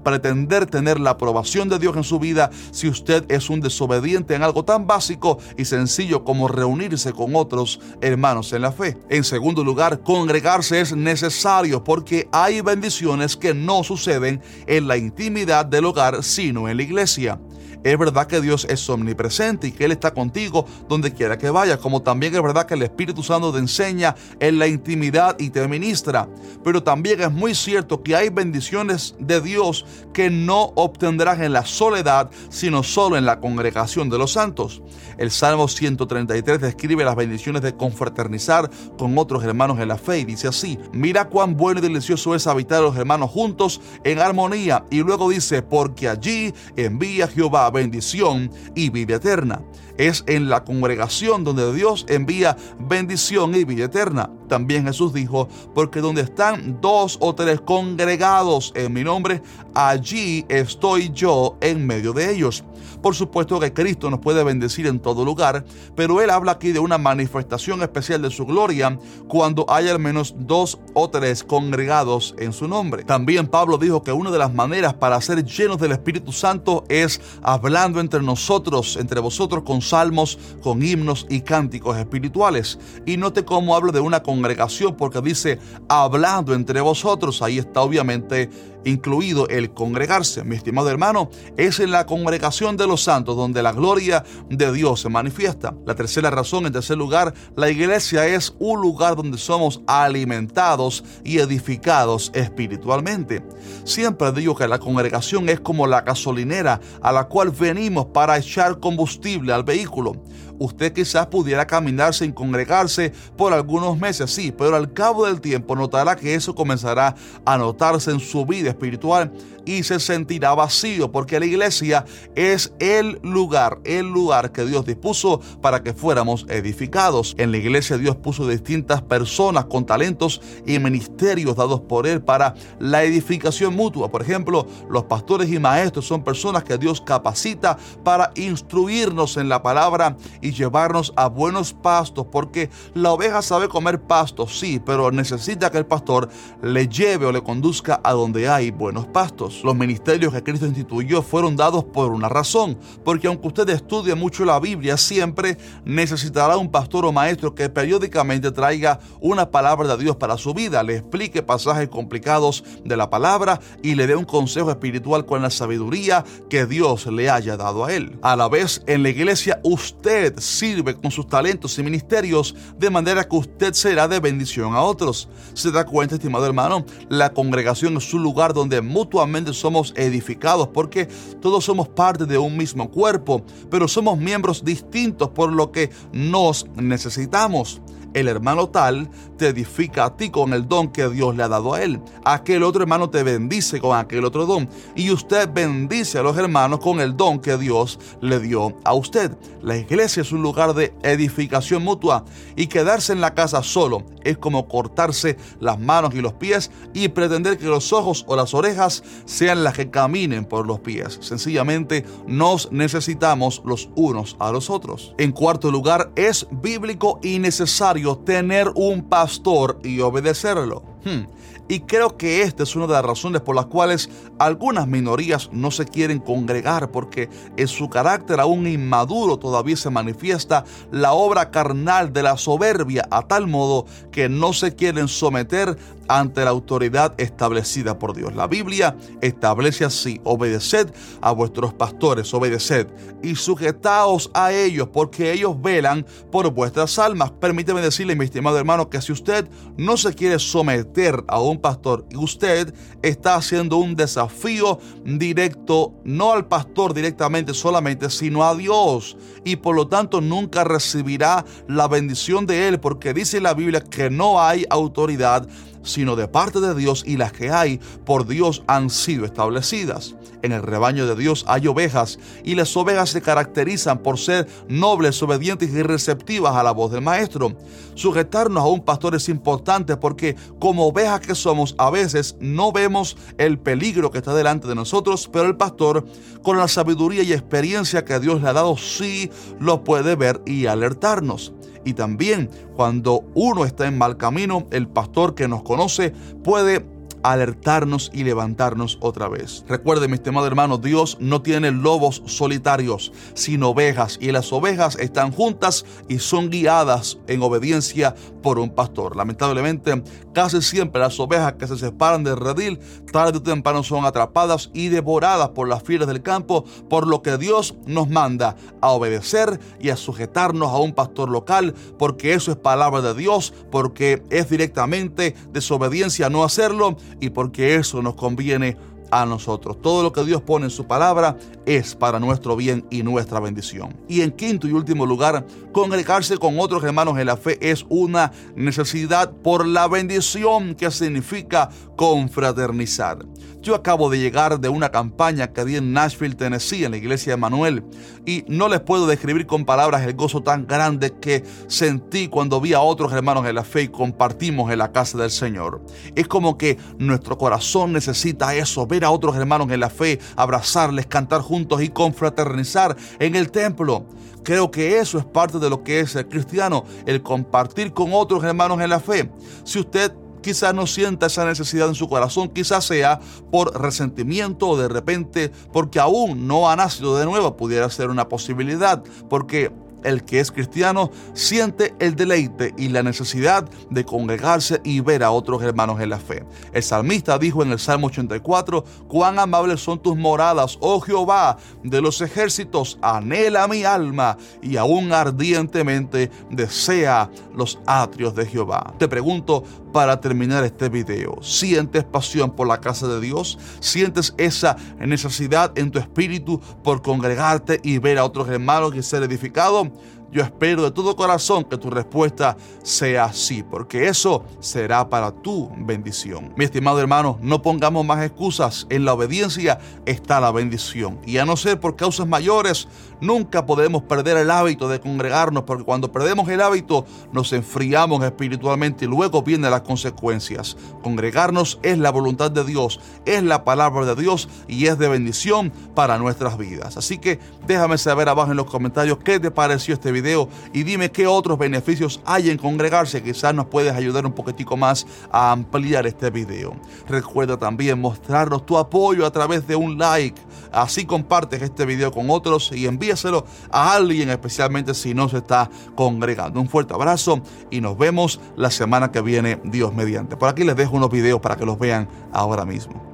tener 0.62 1.00
la 1.00 1.10
aprobación 1.10 1.68
de 1.68 1.78
Dios 1.78 1.96
en 1.96 2.04
su 2.04 2.18
vida 2.18 2.50
si 2.70 2.88
usted 2.88 3.24
es 3.28 3.50
un 3.50 3.60
desobediente 3.60 4.34
en 4.34 4.42
algo 4.42 4.64
tan 4.64 4.86
básico 4.86 5.38
y 5.58 5.64
sencillo 5.64 6.24
como 6.24 6.48
reunirse 6.48 7.12
con 7.12 7.34
otros 7.34 7.80
hermanos 8.00 8.52
en 8.52 8.62
la 8.62 8.72
fe. 8.72 8.96
En 9.08 9.24
segundo 9.24 9.64
lugar, 9.64 10.00
congregarse 10.02 10.80
es 10.80 10.94
necesario 10.94 11.82
porque 11.82 12.28
hay 12.32 12.60
bendiciones 12.60 13.36
que 13.36 13.52
no 13.52 13.82
suceden 13.82 14.40
en 14.66 14.86
la 14.86 14.96
intimidad 14.96 15.66
del 15.66 15.86
hogar 15.86 16.22
sino 16.22 16.68
en 16.68 16.76
la 16.76 16.82
iglesia. 16.82 17.38
Es 17.84 17.98
verdad 17.98 18.26
que 18.26 18.40
Dios 18.40 18.66
es 18.70 18.88
omnipresente 18.88 19.68
y 19.68 19.72
que 19.72 19.84
Él 19.84 19.92
está 19.92 20.14
contigo 20.14 20.66
donde 20.88 21.12
quiera 21.12 21.36
que 21.36 21.50
vayas, 21.50 21.78
como 21.78 22.00
también 22.00 22.34
es 22.34 22.42
verdad 22.42 22.64
que 22.64 22.74
el 22.74 22.82
Espíritu 22.82 23.22
Santo 23.22 23.52
te 23.52 23.58
enseña 23.58 24.16
en 24.40 24.58
la 24.58 24.66
intimidad 24.66 25.36
y 25.38 25.50
te 25.50 25.68
ministra. 25.68 26.26
Pero 26.64 26.82
también 26.82 27.20
es 27.20 27.30
muy 27.30 27.54
cierto 27.54 28.02
que 28.02 28.16
hay 28.16 28.30
bendiciones 28.30 29.14
de 29.18 29.42
Dios 29.42 29.84
que 30.14 30.30
no 30.30 30.72
obtendrás 30.76 31.40
en 31.40 31.52
la 31.52 31.66
soledad, 31.66 32.30
sino 32.48 32.82
solo 32.82 33.18
en 33.18 33.26
la 33.26 33.38
congregación 33.38 34.08
de 34.08 34.16
los 34.16 34.32
santos. 34.32 34.82
El 35.18 35.30
Salmo 35.30 35.68
133 35.68 36.60
describe 36.60 37.04
las 37.04 37.16
bendiciones 37.16 37.60
de 37.60 37.76
confraternizar 37.76 38.70
con 38.98 39.16
otros 39.18 39.44
hermanos 39.44 39.78
en 39.78 39.88
la 39.88 39.98
fe 39.98 40.20
y 40.20 40.24
dice 40.24 40.48
así, 40.48 40.78
mira 40.92 41.28
cuán 41.28 41.56
bueno 41.56 41.80
y 41.80 41.82
delicioso 41.82 42.34
es 42.34 42.46
habitar 42.46 42.78
a 42.78 42.86
los 42.86 42.96
hermanos 42.96 43.30
juntos 43.30 43.80
en 44.04 44.20
armonía. 44.20 44.84
Y 44.90 45.00
luego 45.02 45.28
dice, 45.28 45.60
porque 45.60 46.08
allí 46.08 46.54
envía 46.76 47.28
Jehová 47.28 47.70
bendición 47.74 48.50
y 48.74 48.88
vida 48.88 49.16
eterna. 49.16 49.60
Es 49.98 50.24
en 50.26 50.48
la 50.48 50.64
congregación 50.64 51.44
donde 51.44 51.72
Dios 51.74 52.06
envía 52.08 52.56
bendición 52.78 53.54
y 53.54 53.64
vida 53.64 53.84
eterna. 53.84 54.30
También 54.48 54.86
Jesús 54.86 55.12
dijo, 55.12 55.48
porque 55.74 56.00
donde 56.00 56.22
están 56.22 56.80
dos 56.80 57.18
o 57.20 57.34
tres 57.34 57.60
congregados 57.60 58.72
en 58.74 58.92
mi 58.92 59.04
nombre, 59.04 59.42
allí 59.74 60.46
estoy 60.48 61.10
yo 61.12 61.58
en 61.60 61.86
medio 61.86 62.12
de 62.12 62.32
ellos. 62.32 62.64
Por 63.04 63.14
supuesto 63.14 63.60
que 63.60 63.74
Cristo 63.74 64.08
nos 64.08 64.20
puede 64.20 64.42
bendecir 64.44 64.86
en 64.86 64.98
todo 64.98 65.26
lugar, 65.26 65.62
pero 65.94 66.22
Él 66.22 66.30
habla 66.30 66.52
aquí 66.52 66.72
de 66.72 66.78
una 66.78 66.96
manifestación 66.96 67.82
especial 67.82 68.22
de 68.22 68.30
su 68.30 68.46
gloria 68.46 68.98
cuando 69.28 69.66
hay 69.68 69.90
al 69.90 69.98
menos 69.98 70.34
dos 70.38 70.78
o 70.94 71.10
tres 71.10 71.44
congregados 71.44 72.34
en 72.38 72.54
su 72.54 72.66
nombre. 72.66 73.04
También 73.04 73.46
Pablo 73.46 73.76
dijo 73.76 74.02
que 74.02 74.10
una 74.10 74.30
de 74.30 74.38
las 74.38 74.54
maneras 74.54 74.94
para 74.94 75.20
ser 75.20 75.44
llenos 75.44 75.76
del 75.76 75.92
Espíritu 75.92 76.32
Santo 76.32 76.84
es 76.88 77.20
hablando 77.42 78.00
entre 78.00 78.22
nosotros, 78.22 78.96
entre 78.96 79.20
vosotros 79.20 79.64
con 79.64 79.82
salmos, 79.82 80.38
con 80.62 80.82
himnos 80.82 81.26
y 81.28 81.42
cánticos 81.42 81.98
espirituales. 81.98 82.78
Y 83.04 83.18
note 83.18 83.44
cómo 83.44 83.76
habla 83.76 83.92
de 83.92 84.00
una 84.00 84.22
congregación 84.22 84.96
porque 84.96 85.20
dice 85.20 85.58
hablando 85.90 86.54
entre 86.54 86.80
vosotros. 86.80 87.42
Ahí 87.42 87.58
está 87.58 87.82
obviamente 87.82 88.48
incluido 88.84 89.48
el 89.48 89.72
congregarse. 89.72 90.44
Mi 90.44 90.56
estimado 90.56 90.90
hermano, 90.90 91.30
es 91.56 91.80
en 91.80 91.90
la 91.90 92.06
congregación 92.06 92.76
de 92.76 92.86
los 92.86 93.02
santos 93.02 93.36
donde 93.36 93.62
la 93.62 93.72
gloria 93.72 94.24
de 94.48 94.72
Dios 94.72 95.00
se 95.00 95.08
manifiesta. 95.08 95.74
La 95.86 95.94
tercera 95.94 96.30
razón, 96.30 96.66
en 96.66 96.72
tercer 96.72 96.96
lugar, 96.96 97.34
la 97.56 97.70
iglesia 97.70 98.26
es 98.26 98.54
un 98.58 98.80
lugar 98.80 99.16
donde 99.16 99.38
somos 99.38 99.80
alimentados 99.86 101.04
y 101.24 101.38
edificados 101.38 102.30
espiritualmente. 102.34 103.42
Siempre 103.84 104.32
digo 104.32 104.54
que 104.54 104.68
la 104.68 104.78
congregación 104.78 105.48
es 105.48 105.60
como 105.60 105.86
la 105.86 106.02
gasolinera 106.02 106.80
a 107.00 107.12
la 107.12 107.24
cual 107.24 107.50
venimos 107.50 108.06
para 108.06 108.36
echar 108.36 108.78
combustible 108.80 109.52
al 109.52 109.64
vehículo. 109.64 110.16
Usted 110.58 110.92
quizás 110.92 111.26
pudiera 111.26 111.66
caminar 111.66 112.14
sin 112.14 112.32
congregarse 112.32 113.12
por 113.36 113.52
algunos 113.52 113.98
meses, 113.98 114.30
sí, 114.30 114.52
pero 114.52 114.76
al 114.76 114.92
cabo 114.92 115.26
del 115.26 115.40
tiempo 115.40 115.74
notará 115.74 116.14
que 116.14 116.34
eso 116.34 116.54
comenzará 116.54 117.16
a 117.44 117.58
notarse 117.58 118.12
en 118.12 118.20
su 118.20 118.46
vida 118.46 118.73
espiritual 118.74 119.32
y 119.64 119.82
se 119.82 119.98
sentirá 120.00 120.54
vacío 120.54 121.10
porque 121.10 121.40
la 121.40 121.46
iglesia 121.46 122.04
es 122.34 122.72
el 122.78 123.18
lugar, 123.22 123.78
el 123.84 124.06
lugar 124.06 124.52
que 124.52 124.64
Dios 124.64 124.84
dispuso 124.84 125.40
para 125.60 125.82
que 125.82 125.94
fuéramos 125.94 126.46
edificados. 126.48 127.34
En 127.38 127.50
la 127.50 127.58
iglesia 127.58 127.96
Dios 127.96 128.16
puso 128.16 128.46
distintas 128.46 129.02
personas 129.02 129.66
con 129.66 129.86
talentos 129.86 130.40
y 130.66 130.78
ministerios 130.78 131.56
dados 131.56 131.80
por 131.80 132.06
Él 132.06 132.22
para 132.22 132.54
la 132.78 133.04
edificación 133.04 133.74
mutua. 133.74 134.10
Por 134.10 134.22
ejemplo, 134.22 134.66
los 134.88 135.04
pastores 135.04 135.50
y 135.50 135.58
maestros 135.58 136.06
son 136.06 136.22
personas 136.22 136.64
que 136.64 136.78
Dios 136.78 137.00
capacita 137.00 137.78
para 138.02 138.32
instruirnos 138.36 139.36
en 139.36 139.48
la 139.48 139.62
palabra 139.62 140.16
y 140.40 140.52
llevarnos 140.52 141.12
a 141.16 141.28
buenos 141.28 141.72
pastos 141.72 142.26
porque 142.30 142.70
la 142.94 143.12
oveja 143.12 143.42
sabe 143.42 143.68
comer 143.68 144.00
pastos, 144.02 144.58
sí, 144.58 144.80
pero 144.84 145.10
necesita 145.10 145.70
que 145.70 145.78
el 145.78 145.86
pastor 145.86 146.28
le 146.62 146.88
lleve 146.88 147.26
o 147.26 147.32
le 147.32 147.42
conduzca 147.42 148.00
a 148.02 148.12
donde 148.12 148.48
hay 148.48 148.63
buenos 148.70 149.06
pastos. 149.06 149.62
Los 149.64 149.74
ministerios 149.76 150.32
que 150.32 150.42
Cristo 150.42 150.66
instituyó 150.66 151.22
fueron 151.22 151.56
dados 151.56 151.84
por 151.84 152.12
una 152.12 152.28
razón, 152.28 152.78
porque 153.04 153.26
aunque 153.26 153.48
usted 153.48 153.68
estudie 153.70 154.14
mucho 154.14 154.44
la 154.44 154.60
Biblia, 154.60 154.96
siempre 154.96 155.58
necesitará 155.84 156.56
un 156.56 156.70
pastor 156.70 157.04
o 157.04 157.12
maestro 157.12 157.54
que 157.54 157.68
periódicamente 157.68 158.50
traiga 158.50 159.00
una 159.20 159.50
palabra 159.50 159.96
de 159.96 160.02
Dios 160.02 160.16
para 160.16 160.38
su 160.38 160.54
vida, 160.54 160.82
le 160.82 160.96
explique 160.96 161.42
pasajes 161.42 161.88
complicados 161.88 162.64
de 162.84 162.96
la 162.96 163.10
palabra 163.10 163.60
y 163.82 163.94
le 163.94 164.06
dé 164.06 164.16
un 164.16 164.24
consejo 164.24 164.70
espiritual 164.70 165.26
con 165.26 165.42
la 165.42 165.50
sabiduría 165.50 166.24
que 166.48 166.66
Dios 166.66 167.06
le 167.06 167.30
haya 167.30 167.56
dado 167.56 167.84
a 167.84 167.92
él. 167.92 168.18
A 168.22 168.36
la 168.36 168.48
vez, 168.48 168.82
en 168.86 169.02
la 169.02 169.10
iglesia 169.10 169.60
usted 169.62 170.38
sirve 170.38 170.94
con 170.94 171.10
sus 171.10 171.26
talentos 171.26 171.78
y 171.78 171.82
ministerios 171.82 172.54
de 172.78 172.90
manera 172.90 173.28
que 173.28 173.36
usted 173.36 173.72
será 173.74 174.08
de 174.08 174.20
bendición 174.20 174.74
a 174.74 174.82
otros. 174.82 175.28
¿Se 175.52 175.70
da 175.70 175.84
cuenta, 175.84 176.14
estimado 176.14 176.46
hermano? 176.46 176.84
La 177.08 177.32
congregación 177.32 177.96
es 177.96 178.14
un 178.14 178.22
lugar 178.22 178.53
donde 178.54 178.80
mutuamente 178.80 179.52
somos 179.52 179.92
edificados 179.96 180.68
porque 180.68 181.08
todos 181.40 181.64
somos 181.64 181.88
parte 181.88 182.24
de 182.24 182.38
un 182.38 182.56
mismo 182.56 182.90
cuerpo, 182.90 183.42
pero 183.70 183.88
somos 183.88 184.18
miembros 184.18 184.64
distintos 184.64 185.28
por 185.30 185.52
lo 185.52 185.72
que 185.72 185.90
nos 186.12 186.66
necesitamos. 186.76 187.80
El 188.14 188.28
hermano 188.28 188.68
tal 188.68 189.10
te 189.36 189.48
edifica 189.48 190.04
a 190.04 190.16
ti 190.16 190.30
con 190.30 190.52
el 190.52 190.68
don 190.68 190.88
que 190.88 191.08
Dios 191.08 191.34
le 191.36 191.42
ha 191.42 191.48
dado 191.48 191.74
a 191.74 191.82
él. 191.82 192.00
Aquel 192.24 192.62
otro 192.62 192.82
hermano 192.82 193.10
te 193.10 193.24
bendice 193.24 193.80
con 193.80 193.98
aquel 193.98 194.24
otro 194.24 194.46
don. 194.46 194.68
Y 194.94 195.10
usted 195.10 195.50
bendice 195.52 196.18
a 196.18 196.22
los 196.22 196.36
hermanos 196.38 196.78
con 196.78 197.00
el 197.00 197.16
don 197.16 197.40
que 197.40 197.58
Dios 197.58 197.98
le 198.20 198.38
dio 198.38 198.76
a 198.84 198.94
usted. 198.94 199.36
La 199.62 199.76
iglesia 199.76 200.20
es 200.22 200.30
un 200.30 200.42
lugar 200.42 200.74
de 200.74 200.94
edificación 201.02 201.82
mutua. 201.82 202.24
Y 202.54 202.68
quedarse 202.68 203.12
en 203.12 203.20
la 203.20 203.34
casa 203.34 203.64
solo 203.64 204.04
es 204.22 204.38
como 204.38 204.68
cortarse 204.68 205.36
las 205.58 205.80
manos 205.80 206.14
y 206.14 206.20
los 206.20 206.34
pies 206.34 206.70
y 206.92 207.08
pretender 207.08 207.58
que 207.58 207.66
los 207.66 207.92
ojos 207.92 208.24
o 208.28 208.36
las 208.36 208.54
orejas 208.54 209.02
sean 209.24 209.64
las 209.64 209.74
que 209.74 209.90
caminen 209.90 210.44
por 210.44 210.68
los 210.68 210.78
pies. 210.80 211.18
Sencillamente 211.20 212.04
nos 212.28 212.70
necesitamos 212.70 213.60
los 213.64 213.90
unos 213.96 214.36
a 214.38 214.52
los 214.52 214.70
otros. 214.70 215.14
En 215.18 215.32
cuarto 215.32 215.72
lugar, 215.72 216.12
es 216.14 216.46
bíblico 216.50 217.18
y 217.20 217.40
necesario 217.40 218.03
tener 218.12 218.70
un 218.74 219.08
pastor 219.08 219.80
y 219.82 220.00
obedecerlo. 220.00 220.93
Hmm. 221.04 221.26
Y 221.66 221.80
creo 221.80 222.18
que 222.18 222.42
esta 222.42 222.62
es 222.62 222.76
una 222.76 222.86
de 222.86 222.92
las 222.92 223.04
razones 223.04 223.40
por 223.40 223.56
las 223.56 223.66
cuales 223.66 224.10
algunas 224.38 224.86
minorías 224.86 225.48
no 225.50 225.70
se 225.70 225.86
quieren 225.86 226.18
congregar, 226.18 226.90
porque 226.90 227.30
en 227.56 227.68
su 227.68 227.88
carácter 227.88 228.38
aún 228.38 228.66
inmaduro 228.66 229.38
todavía 229.38 229.76
se 229.76 229.88
manifiesta 229.88 230.64
la 230.90 231.14
obra 231.14 231.50
carnal 231.50 232.12
de 232.12 232.22
la 232.22 232.36
soberbia 232.36 233.06
a 233.10 233.22
tal 233.22 233.46
modo 233.46 233.86
que 234.12 234.28
no 234.28 234.52
se 234.52 234.74
quieren 234.74 235.08
someter 235.08 235.78
ante 236.06 236.44
la 236.44 236.50
autoridad 236.50 237.14
establecida 237.16 237.98
por 237.98 238.14
Dios. 238.14 238.34
La 238.34 238.46
Biblia 238.46 238.96
establece 239.22 239.86
así, 239.86 240.20
obedeced 240.24 240.92
a 241.22 241.32
vuestros 241.32 241.72
pastores, 241.72 242.32
obedeced 242.34 242.88
y 243.22 243.36
sujetaos 243.36 244.30
a 244.34 244.52
ellos 244.52 244.88
porque 244.92 245.32
ellos 245.32 245.60
velan 245.62 246.04
por 246.30 246.50
vuestras 246.50 246.98
almas. 246.98 247.30
Permíteme 247.30 247.80
decirle, 247.80 248.16
mi 248.16 248.26
estimado 248.26 248.58
hermano, 248.58 248.90
que 248.90 249.00
si 249.00 249.12
usted 249.12 249.48
no 249.78 249.96
se 249.96 250.12
quiere 250.12 250.38
someter 250.38 250.93
a 251.26 251.40
un 251.40 251.58
pastor 251.58 252.06
y 252.10 252.16
usted 252.16 252.72
está 253.02 253.34
haciendo 253.34 253.78
un 253.78 253.96
desafío 253.96 254.78
directo, 255.04 255.92
no 256.04 256.32
al 256.32 256.46
pastor 256.46 256.94
directamente 256.94 257.52
solamente, 257.52 258.10
sino 258.10 258.44
a 258.44 258.54
Dios. 258.54 259.16
Y 259.44 259.56
por 259.56 259.74
lo 259.74 259.88
tanto 259.88 260.20
nunca 260.20 260.62
recibirá 260.62 261.44
la 261.66 261.88
bendición 261.88 262.46
de 262.46 262.68
Él 262.68 262.78
porque 262.78 263.12
dice 263.12 263.40
la 263.40 263.54
Biblia 263.54 263.80
que 263.80 264.08
no 264.08 264.40
hay 264.40 264.64
autoridad 264.70 265.48
sino 265.84 266.16
de 266.16 266.28
parte 266.28 266.60
de 266.60 266.74
Dios 266.74 267.04
y 267.06 267.16
las 267.16 267.32
que 267.32 267.50
hay 267.50 267.78
por 268.04 268.26
Dios 268.26 268.62
han 268.66 268.90
sido 268.90 269.24
establecidas. 269.24 270.14
En 270.42 270.52
el 270.52 270.62
rebaño 270.62 271.06
de 271.06 271.16
Dios 271.16 271.44
hay 271.48 271.66
ovejas 271.66 272.18
y 272.44 272.54
las 272.54 272.76
ovejas 272.76 273.10
se 273.10 273.22
caracterizan 273.22 273.98
por 273.98 274.18
ser 274.18 274.46
nobles, 274.68 275.22
obedientes 275.22 275.70
y 275.70 275.82
receptivas 275.82 276.54
a 276.54 276.62
la 276.62 276.72
voz 276.72 276.92
del 276.92 277.00
maestro. 277.00 277.56
Sujetarnos 277.94 278.62
a 278.62 278.66
un 278.66 278.84
pastor 278.84 279.14
es 279.14 279.30
importante 279.30 279.96
porque 279.96 280.36
como 280.58 280.86
ovejas 280.86 281.20
que 281.20 281.34
somos 281.34 281.74
a 281.78 281.88
veces 281.88 282.36
no 282.40 282.72
vemos 282.72 283.16
el 283.38 283.58
peligro 283.58 284.10
que 284.10 284.18
está 284.18 284.34
delante 284.34 284.68
de 284.68 284.74
nosotros, 284.74 285.30
pero 285.32 285.46
el 285.46 285.56
pastor 285.56 286.04
con 286.42 286.58
la 286.58 286.68
sabiduría 286.68 287.22
y 287.22 287.32
experiencia 287.32 288.04
que 288.04 288.20
Dios 288.20 288.42
le 288.42 288.48
ha 288.48 288.52
dado 288.52 288.76
sí 288.76 289.30
lo 289.58 289.82
puede 289.82 290.14
ver 290.14 290.42
y 290.44 290.66
alertarnos. 290.66 291.54
Y 291.84 291.94
también 291.94 292.50
cuando 292.76 293.23
uno 293.34 293.64
está 293.64 293.86
en 293.86 293.98
mal 293.98 294.16
camino, 294.16 294.66
el 294.70 294.88
pastor 294.88 295.34
que 295.34 295.48
nos 295.48 295.62
conoce 295.62 296.12
puede 296.42 296.93
alertarnos 297.24 298.10
y 298.12 298.22
levantarnos 298.22 298.98
otra 299.00 299.28
vez. 299.28 299.64
Recuerde, 299.66 300.06
mi 300.06 300.14
estimado 300.14 300.46
hermano, 300.46 300.78
Dios 300.78 301.16
no 301.20 301.42
tiene 301.42 301.72
lobos 301.72 302.22
solitarios, 302.26 303.12
sino 303.32 303.70
ovejas, 303.70 304.18
y 304.20 304.30
las 304.30 304.52
ovejas 304.52 304.96
están 304.96 305.32
juntas 305.32 305.84
y 306.08 306.18
son 306.18 306.50
guiadas 306.50 307.18
en 307.26 307.42
obediencia 307.42 308.14
por 308.42 308.58
un 308.58 308.70
pastor. 308.70 309.16
Lamentablemente, 309.16 310.04
casi 310.34 310.60
siempre 310.60 311.00
las 311.00 311.18
ovejas 311.18 311.54
que 311.54 311.66
se 311.66 311.78
separan 311.78 312.24
del 312.24 312.36
redil, 312.36 312.78
tarde 313.10 313.38
o 313.38 313.42
temprano 313.42 313.82
son 313.82 314.04
atrapadas 314.04 314.70
y 314.74 314.88
devoradas 314.88 315.48
por 315.50 315.66
las 315.66 315.82
fieras 315.82 316.06
del 316.06 316.22
campo, 316.22 316.64
por 316.90 317.06
lo 317.06 317.22
que 317.22 317.38
Dios 317.38 317.74
nos 317.86 318.10
manda 318.10 318.54
a 318.82 318.90
obedecer 318.90 319.58
y 319.80 319.88
a 319.88 319.96
sujetarnos 319.96 320.68
a 320.68 320.78
un 320.78 320.92
pastor 320.92 321.30
local, 321.30 321.74
porque 321.98 322.34
eso 322.34 322.50
es 322.50 322.58
palabra 322.58 323.00
de 323.00 323.14
Dios, 323.14 323.54
porque 323.70 324.22
es 324.28 324.50
directamente 324.50 325.34
desobediencia 325.52 326.28
no 326.28 326.44
hacerlo 326.44 326.98
y 327.20 327.30
porque 327.30 327.76
eso 327.76 328.02
nos 328.02 328.14
conviene 328.14 328.76
a 329.10 329.26
nosotros. 329.26 329.80
Todo 329.80 330.02
lo 330.02 330.12
que 330.12 330.24
Dios 330.24 330.42
pone 330.42 330.66
en 330.66 330.70
su 330.70 330.86
palabra 330.86 331.36
es 331.66 331.94
para 331.94 332.18
nuestro 332.18 332.56
bien 332.56 332.86
y 332.90 333.02
nuestra 333.02 333.40
bendición. 333.40 333.96
Y 334.08 334.22
en 334.22 334.32
quinto 334.32 334.66
y 334.66 334.72
último 334.72 335.06
lugar, 335.06 335.46
congregarse 335.72 336.38
con 336.38 336.58
otros 336.58 336.82
hermanos 336.84 337.18
en 337.18 337.26
la 337.26 337.36
fe 337.36 337.58
es 337.60 337.84
una 337.88 338.32
necesidad 338.54 339.32
por 339.32 339.66
la 339.66 339.88
bendición 339.88 340.74
que 340.74 340.90
significa 340.90 341.70
confraternizar. 341.96 343.18
Yo 343.64 343.74
acabo 343.74 344.10
de 344.10 344.18
llegar 344.18 344.60
de 344.60 344.68
una 344.68 344.90
campaña 344.90 345.54
que 345.54 345.64
di 345.64 345.76
en 345.76 345.94
Nashville, 345.94 346.34
Tennessee, 346.34 346.84
en 346.84 346.90
la 346.90 346.98
iglesia 346.98 347.32
de 347.32 347.38
Manuel, 347.38 347.82
y 348.26 348.44
no 348.46 348.68
les 348.68 348.80
puedo 348.80 349.06
describir 349.06 349.46
con 349.46 349.64
palabras 349.64 350.06
el 350.06 350.12
gozo 350.12 350.42
tan 350.42 350.66
grande 350.66 351.14
que 351.18 351.44
sentí 351.66 352.28
cuando 352.28 352.60
vi 352.60 352.74
a 352.74 352.80
otros 352.80 353.10
hermanos 353.14 353.46
en 353.46 353.54
la 353.54 353.64
fe 353.64 353.84
y 353.84 353.88
compartimos 353.88 354.70
en 354.70 354.80
la 354.80 354.92
casa 354.92 355.16
del 355.16 355.30
Señor. 355.30 355.80
Es 356.14 356.28
como 356.28 356.58
que 356.58 356.76
nuestro 356.98 357.38
corazón 357.38 357.94
necesita 357.94 358.54
eso, 358.54 358.86
a 359.02 359.10
otros 359.10 359.34
hermanos 359.34 359.70
en 359.70 359.80
la 359.80 359.88
fe, 359.88 360.20
abrazarles, 360.36 361.06
cantar 361.06 361.40
juntos 361.40 361.82
y 361.82 361.88
confraternizar 361.88 362.94
en 363.18 363.34
el 363.34 363.50
templo. 363.50 364.04
Creo 364.42 364.70
que 364.70 364.98
eso 364.98 365.18
es 365.18 365.24
parte 365.24 365.58
de 365.58 365.70
lo 365.70 365.82
que 365.82 366.00
es 366.00 366.14
el 366.16 366.28
cristiano, 366.28 366.84
el 367.06 367.22
compartir 367.22 367.94
con 367.94 368.10
otros 368.12 368.44
hermanos 368.44 368.80
en 368.82 368.90
la 368.90 369.00
fe. 369.00 369.30
Si 369.64 369.78
usted 369.78 370.12
quizás 370.42 370.74
no 370.74 370.86
sienta 370.86 371.26
esa 371.26 371.46
necesidad 371.46 371.88
en 371.88 371.94
su 371.94 372.06
corazón, 372.06 372.50
quizás 372.50 372.84
sea 372.84 373.18
por 373.50 373.80
resentimiento 373.80 374.68
o 374.68 374.76
de 374.76 374.88
repente 374.88 375.50
porque 375.72 375.98
aún 375.98 376.46
no 376.46 376.68
ha 376.68 376.76
nacido 376.76 377.16
de 377.16 377.24
nuevo, 377.24 377.56
pudiera 377.56 377.88
ser 377.88 378.10
una 378.10 378.28
posibilidad, 378.28 379.02
porque 379.30 379.72
el 380.04 380.24
que 380.24 380.40
es 380.40 380.52
cristiano 380.52 381.10
siente 381.32 381.94
el 381.98 382.14
deleite 382.14 382.74
y 382.78 382.88
la 382.88 383.02
necesidad 383.02 383.68
de 383.90 384.04
congregarse 384.04 384.80
y 384.84 385.00
ver 385.00 385.22
a 385.22 385.30
otros 385.30 385.62
hermanos 385.62 386.00
en 386.00 386.10
la 386.10 386.18
fe. 386.18 386.44
El 386.72 386.82
salmista 386.82 387.38
dijo 387.38 387.62
en 387.62 387.72
el 387.72 387.78
Salmo 387.78 388.06
84, 388.06 388.84
cuán 389.08 389.38
amables 389.38 389.80
son 389.80 389.98
tus 389.98 390.16
moradas, 390.16 390.76
oh 390.80 391.00
Jehová, 391.00 391.56
de 391.82 392.00
los 392.00 392.20
ejércitos, 392.20 392.98
anhela 393.02 393.66
mi 393.66 393.84
alma 393.84 394.36
y 394.62 394.76
aún 394.76 395.12
ardientemente 395.12 396.30
desea 396.50 397.30
los 397.54 397.78
atrios 397.86 398.34
de 398.34 398.46
Jehová. 398.46 398.94
Te 398.98 399.08
pregunto, 399.08 399.64
para 399.94 400.20
terminar 400.20 400.64
este 400.64 400.88
video, 400.88 401.38
¿sientes 401.40 402.02
pasión 402.02 402.50
por 402.50 402.66
la 402.66 402.80
casa 402.80 403.06
de 403.06 403.20
Dios? 403.20 403.56
¿Sientes 403.78 404.34
esa 404.38 404.76
necesidad 404.98 405.70
en 405.78 405.92
tu 405.92 406.00
espíritu 406.00 406.60
por 406.82 407.00
congregarte 407.00 407.78
y 407.84 407.98
ver 407.98 408.18
a 408.18 408.24
otros 408.24 408.48
hermanos 408.48 408.96
y 408.96 409.04
ser 409.04 409.22
edificados? 409.22 409.88
Yo 410.34 410.42
espero 410.42 410.82
de 410.82 410.90
todo 410.90 411.14
corazón 411.14 411.62
que 411.62 411.78
tu 411.78 411.90
respuesta 411.90 412.56
sea 412.82 413.32
sí, 413.32 413.62
porque 413.62 414.08
eso 414.08 414.44
será 414.58 415.08
para 415.08 415.30
tu 415.30 415.70
bendición. 415.76 416.52
Mi 416.56 416.64
estimado 416.64 416.98
hermano, 416.98 417.38
no 417.40 417.62
pongamos 417.62 418.04
más 418.04 418.20
excusas. 418.24 418.84
En 418.90 419.04
la 419.04 419.14
obediencia 419.14 419.78
está 420.06 420.40
la 420.40 420.50
bendición. 420.50 421.20
Y 421.24 421.38
a 421.38 421.44
no 421.44 421.56
ser 421.56 421.78
por 421.78 421.94
causas 421.94 422.26
mayores, 422.26 422.88
nunca 423.26 423.66
podemos 423.66 424.02
perder 424.02 424.36
el 424.36 424.50
hábito 424.50 424.88
de 424.88 425.00
congregarnos, 425.00 425.64
porque 425.64 425.84
cuando 425.84 426.12
perdemos 426.12 426.48
el 426.48 426.60
hábito 426.60 427.04
nos 427.32 427.52
enfriamos 427.52 428.22
espiritualmente 428.24 429.04
y 429.04 429.08
luego 429.08 429.42
vienen 429.42 429.70
las 429.70 429.82
consecuencias. 429.82 430.76
Congregarnos 431.02 431.78
es 431.82 431.98
la 431.98 432.10
voluntad 432.10 432.50
de 432.50 432.64
Dios, 432.64 433.00
es 433.24 433.42
la 433.42 433.64
palabra 433.64 434.04
de 434.04 434.20
Dios 434.20 434.48
y 434.68 434.86
es 434.86 434.98
de 434.98 435.08
bendición 435.08 435.72
para 435.94 436.18
nuestras 436.18 436.58
vidas. 436.58 436.96
Así 436.96 437.18
que 437.18 437.38
déjame 437.66 437.98
saber 437.98 438.28
abajo 438.28 438.50
en 438.50 438.56
los 438.56 438.66
comentarios 438.66 439.18
qué 439.24 439.40
te 439.40 439.50
pareció 439.50 439.94
este 439.94 440.12
video 440.12 440.48
y 440.72 440.82
dime 440.82 441.10
qué 441.10 441.26
otros 441.26 441.58
beneficios 441.58 442.20
hay 442.24 442.50
en 442.50 442.58
congregarse. 442.58 443.22
Quizás 443.22 443.54
nos 443.54 443.66
puedes 443.66 443.92
ayudar 443.92 444.26
un 444.26 444.32
poquitico 444.32 444.76
más 444.76 445.06
a 445.30 445.52
ampliar 445.52 446.06
este 446.06 446.30
video. 446.30 446.74
Recuerda 447.08 447.56
también 447.56 448.00
mostrarnos 448.00 448.66
tu 448.66 448.76
apoyo 448.76 449.26
a 449.26 449.30
través 449.30 449.66
de 449.66 449.76
un 449.76 449.98
like. 449.98 450.40
Así 450.72 451.04
compartes 451.04 451.62
este 451.62 451.84
video 451.86 452.10
con 452.10 452.30
otros 452.30 452.72
y 452.72 452.86
envíaselo 453.14 453.44
a 453.70 453.94
alguien, 453.94 454.30
especialmente 454.30 454.94
si 454.94 455.14
no 455.14 455.28
se 455.28 455.38
está 455.38 455.70
congregando. 455.94 456.60
Un 456.60 456.68
fuerte 456.68 456.94
abrazo 456.94 457.40
y 457.70 457.80
nos 457.80 457.96
vemos 457.96 458.40
la 458.56 458.70
semana 458.70 459.12
que 459.12 459.20
viene, 459.22 459.60
Dios 459.64 459.94
mediante. 459.94 460.36
Por 460.36 460.48
aquí 460.48 460.64
les 460.64 460.76
dejo 460.76 460.96
unos 460.96 461.10
videos 461.10 461.40
para 461.40 461.56
que 461.56 461.64
los 461.64 461.78
vean 461.78 462.08
ahora 462.32 462.64
mismo. 462.64 463.13